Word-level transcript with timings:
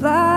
by 0.00 0.35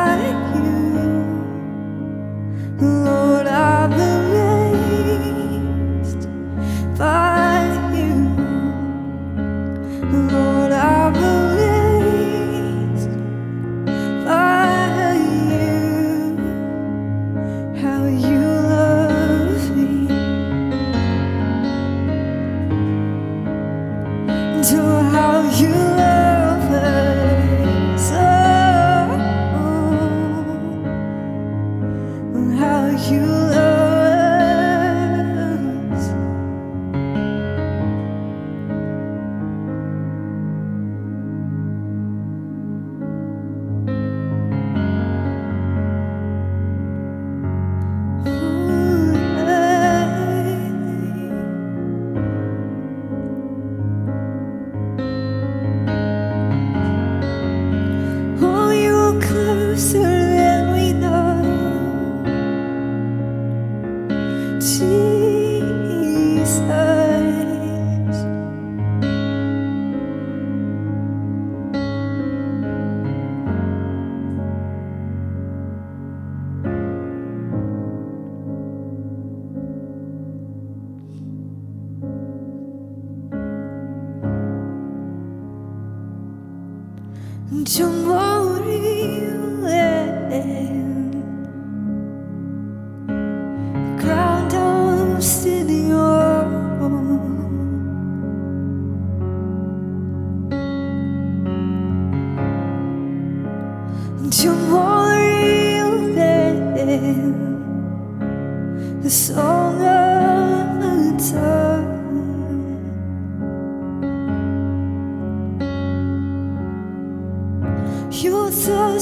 You'll 118.69 118.99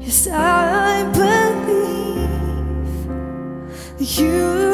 Yes, 0.00 0.26
I 0.28 1.04
believe 1.12 2.30
you 4.00 4.69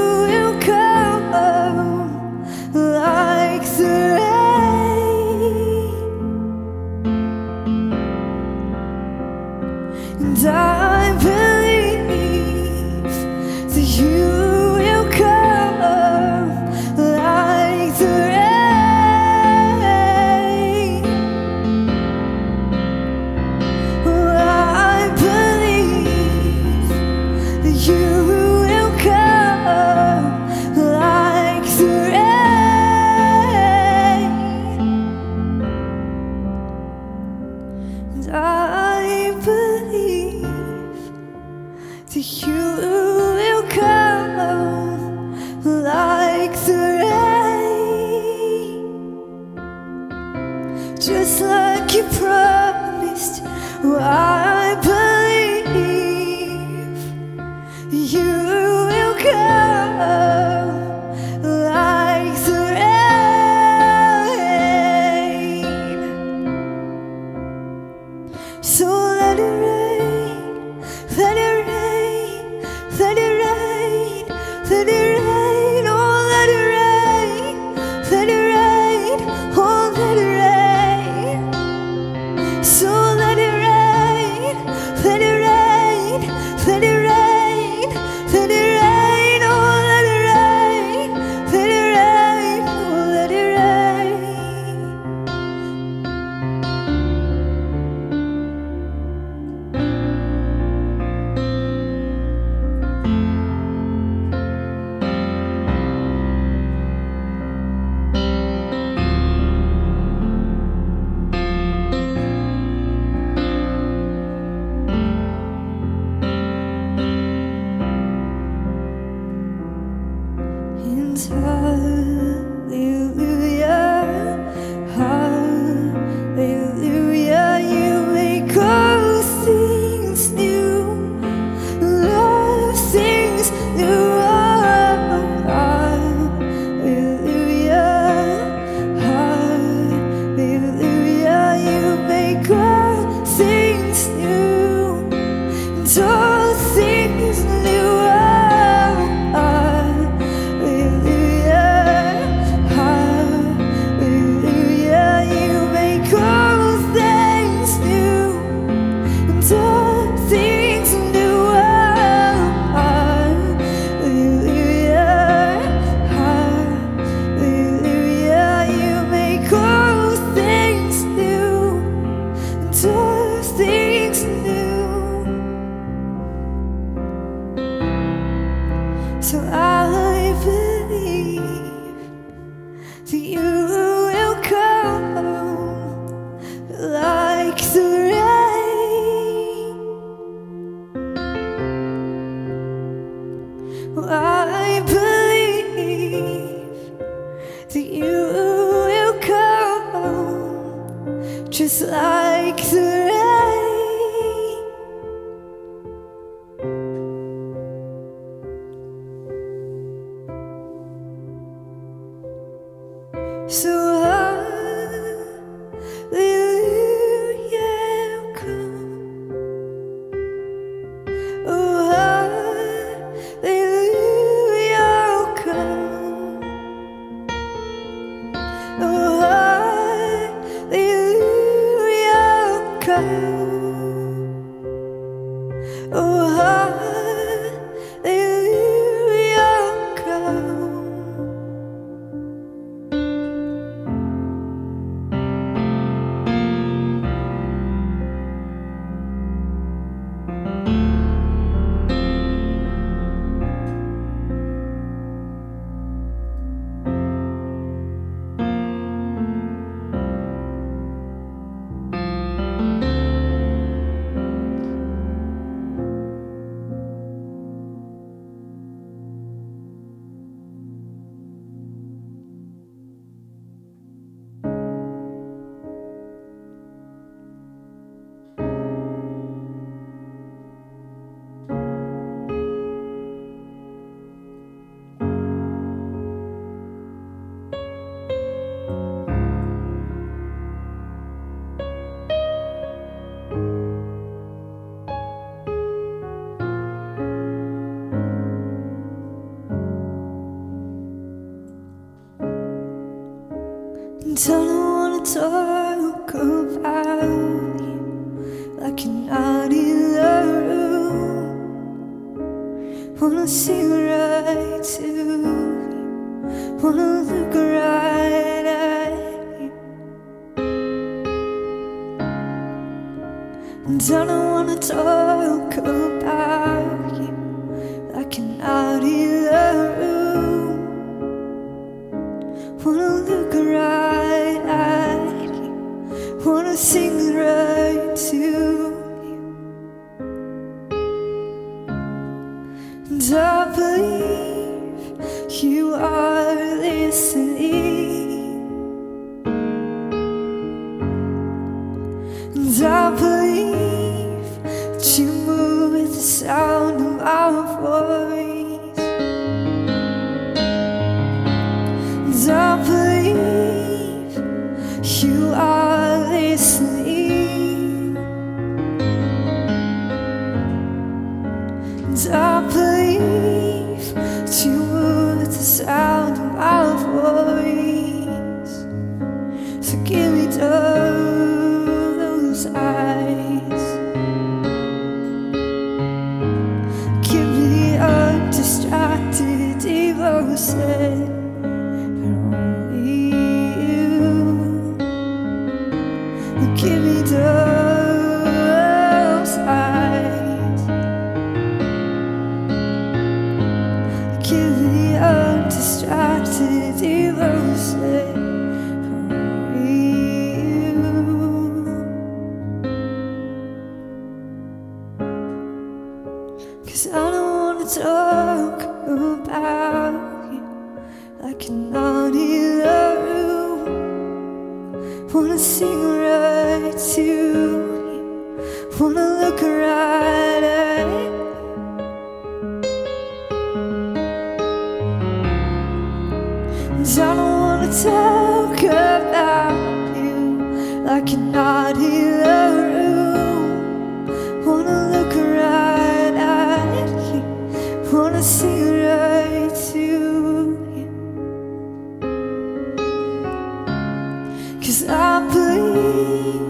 Cause 454.67 454.85
I 454.89 455.21
believe 455.33 456.46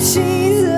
心 0.00 0.69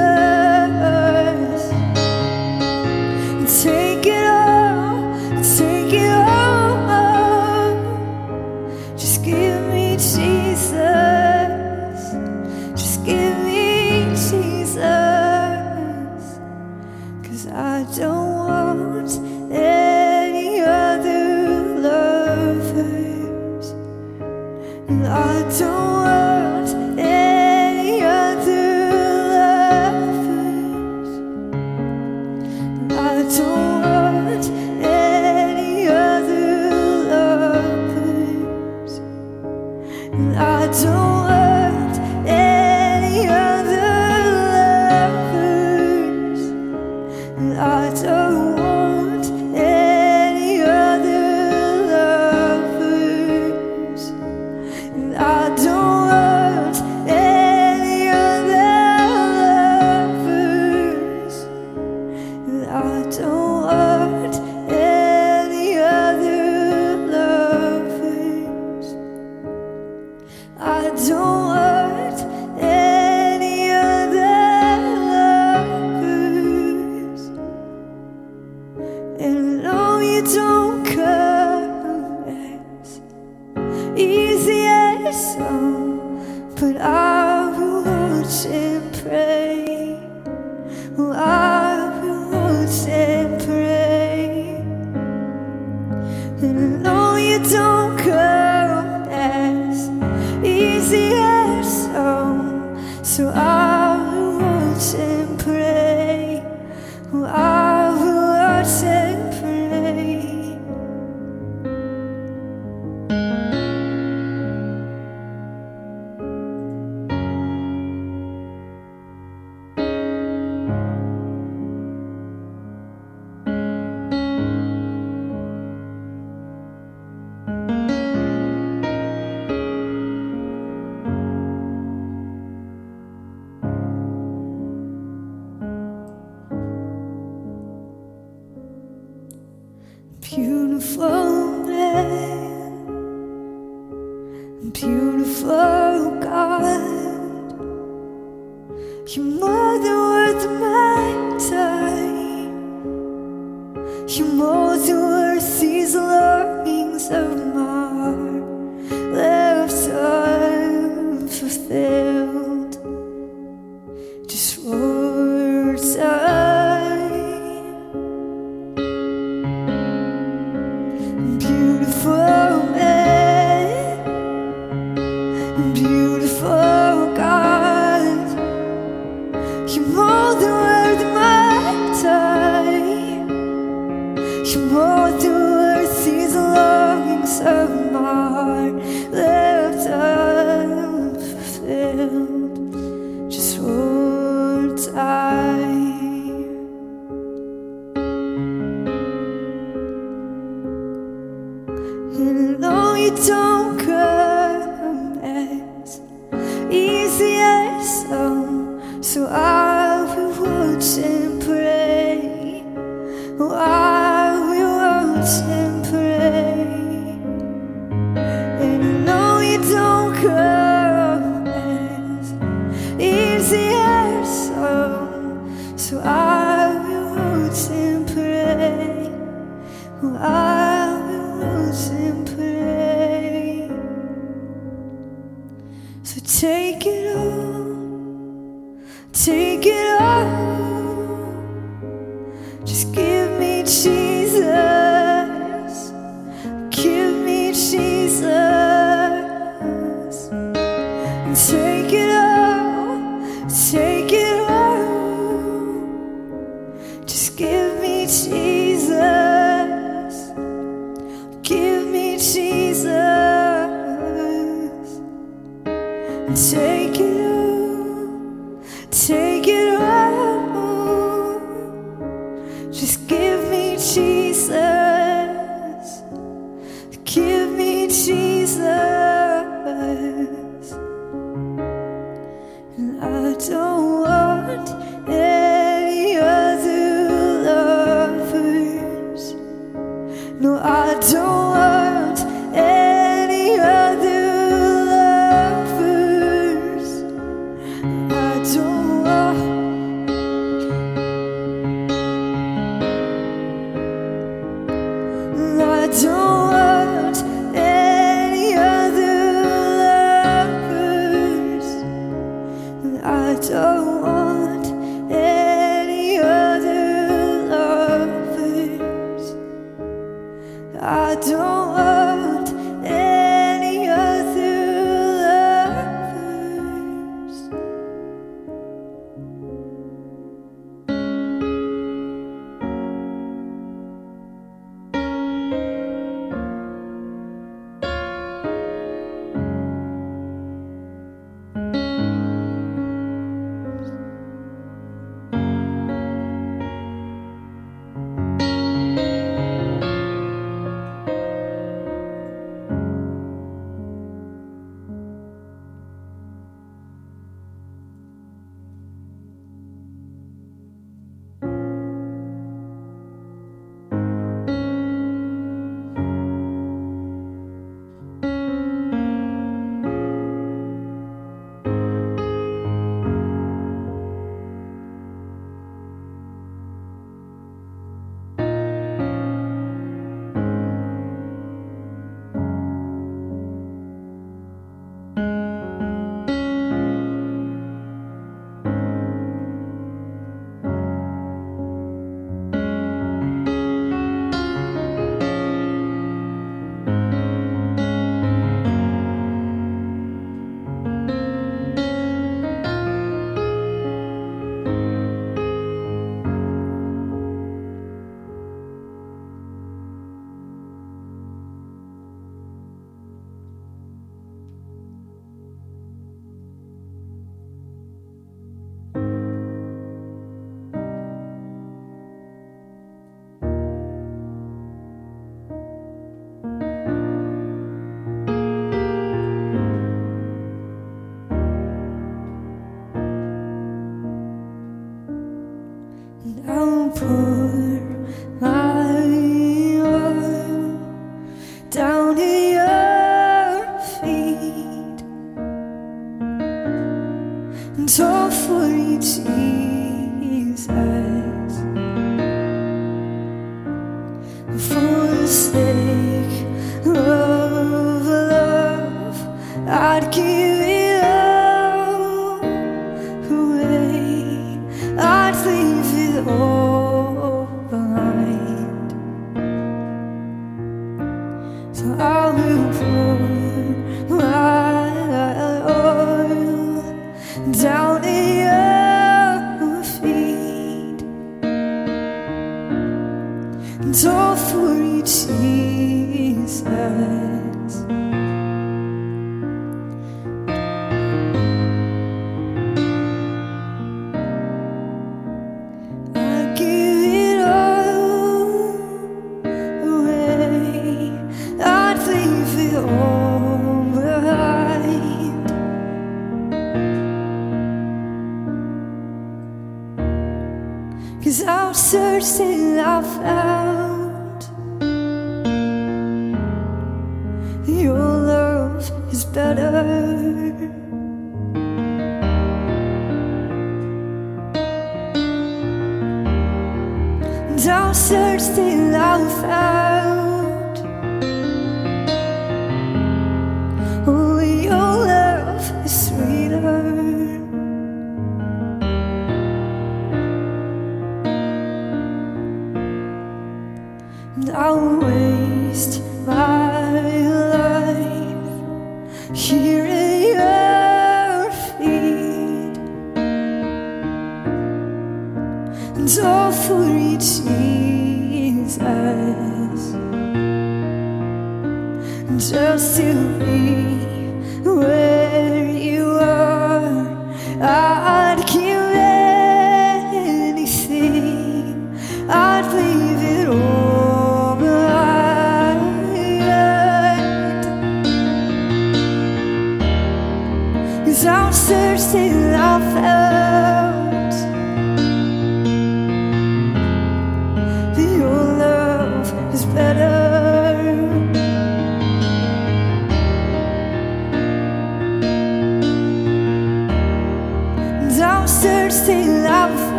take 236.43 236.87
it 236.87 237.17
all, 237.17 238.77
take 239.13 239.65
it 239.65 240.03
all. 240.03 240.42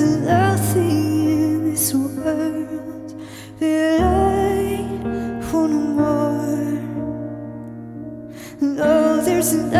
There's 0.00 0.16
nothing 0.16 1.28
in 1.28 1.70
this 1.72 1.92
world 1.92 3.12
that 3.58 4.00
I 4.00 4.80
want 5.52 5.72
more. 5.94 6.40
No, 8.62 9.20
there's 9.22 9.52
nothing. 9.52 9.79